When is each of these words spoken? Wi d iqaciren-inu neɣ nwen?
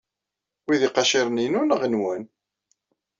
Wi 0.65 0.75
d 0.79 0.81
iqaciren-inu 0.87 1.61
neɣ 1.63 1.81
nwen? 1.87 2.23